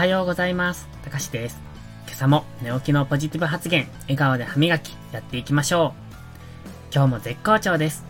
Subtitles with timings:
[0.00, 0.88] はようございます。
[1.04, 1.60] たかしです。
[2.06, 5.92] 今朝も寝起きのポジティブ発言、笑顔で歯磨き、やっていきましょ
[6.64, 6.68] う。
[6.90, 8.06] 今日も絶好調です。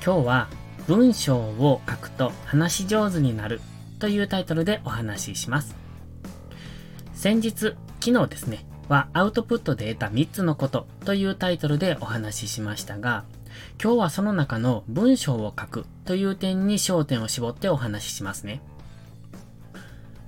[0.00, 0.48] 今日は、
[0.86, 3.60] 文章を書くと話し上手になる
[3.98, 5.74] というタイトルでお話しします。
[7.14, 13.24] 先日、昨日ですね、はアウトプットで得た3つのことというタイトルでお話ししましたが、
[13.82, 18.60] 今日はその中の文章を書くという点に焦点を絞ってお話ししますね。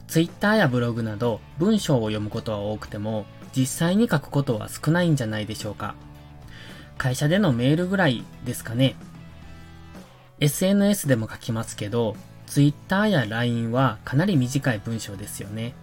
[0.08, 5.94] Twitter やブログなど文章を読むことは多くても、実際に書くことは少ないんじゃないでしょうか。
[6.96, 8.96] 会社でのメールぐらいですかね。
[10.40, 12.16] SNS でも書きますけど、
[12.46, 15.74] Twitter や LINE はかなり短い文章ですよね。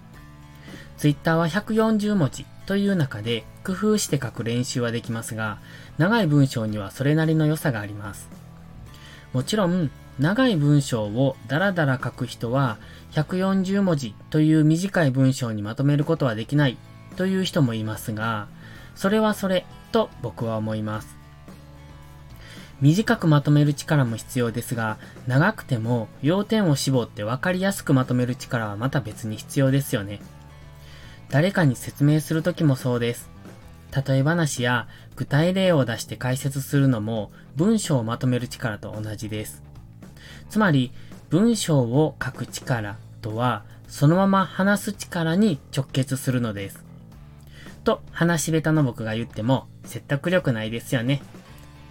[0.98, 5.60] Twitter は140文字という中で工夫して書く練習はできますが、
[6.00, 8.28] 長い文章にはそれなりの良さがあります。
[9.34, 12.78] もちろん、長い文章をダラダラ書く人は
[13.12, 16.78] 140文字という短い文章にまとめることはできない
[17.18, 18.48] という人もいますが、
[18.96, 21.16] それはそれと僕は思います。
[22.82, 30.20] 短くまとめる力も必要ですが、長くても要点を絞って分かりやすくまとめる力はまた別に必要ですよね。
[31.30, 33.30] 誰かに説明するときもそうです。
[34.08, 39.65] 例え話や具体例を出して解説するのも文章をまとめる力と同じです。
[40.50, 40.92] つまり、
[41.30, 46.84] 文章を書く力とは、そのまま話す力に直結するのです。
[47.84, 51.22] と、話し下手の僕が言っても説得力ないですよね。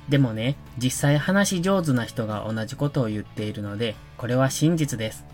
[0.09, 5.25] でもね、実際話し上手な人が同じことを言っているので、これは真実です。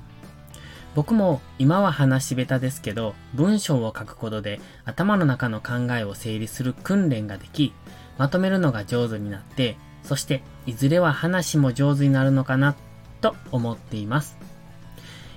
[0.95, 7.73] 僕も今は話し下手ですけど、文章を書くことで頭の中の考えを整理する訓練ができ、
[8.19, 12.75] まとめるのが上手になって、そしていずれは話も上手になるのかな
[13.21, 14.37] と思っています。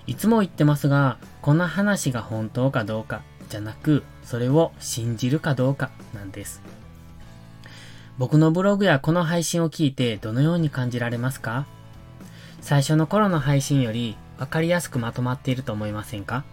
[0.08, 6.62] いつも言ってますが、この話が本当かどうかじゃなく、それを信じるかどうかなんです。
[8.18, 11.66] 僕のブログやこの配信を聞いてどのように感じられますか？
[12.62, 16.44] 最初の頃の配信より分かりやすくまとまっていると思いませんか？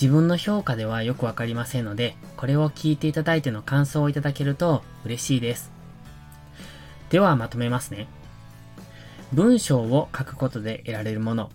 [0.00, 5.70] 自分の評価ではよくわかりませんので、これを聞いていただいての感想をいただけると嬉しいです。
[7.10, 8.08] ではまとめますね。
[9.32, 11.50] 文章を書くことで得られるもの。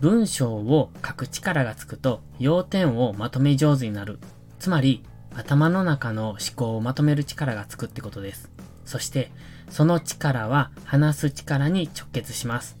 [0.00, 4.18] 文章を書く力がつくと要点をまとめ上手になる。
[4.58, 5.02] つまり、
[5.34, 8.50] 頭の中の思考をまとめる力がつくってことです。
[8.84, 9.30] そして、
[9.70, 12.76] その力は話す力に直結します。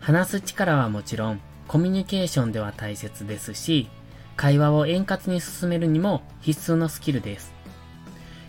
[0.00, 3.88] 話す力はもちろん、コミュニケーションでは大切ですし、
[4.36, 7.54] 会話を円滑に進めるにも必須のスキルです。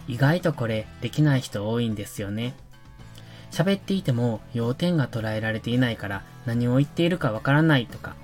[0.07, 2.55] 意外とこれできない人多いんですよね。
[3.53, 8.15] 喋っていても要点が捉えられていないから何を言っているかわからないとか、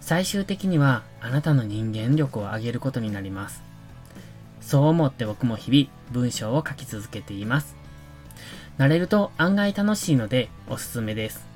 [0.00, 3.62] 最終的にはあなたの人間力を上げることになります。
[4.60, 7.76] そう思って僕も日々文章を書き続けています。
[8.76, 11.46] 慣れると案外楽しいのでおすすめです。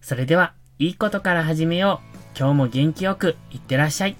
[0.00, 2.38] それでは、いいことから始めよう。
[2.38, 4.16] 今日も元気よくいってらっしゃい。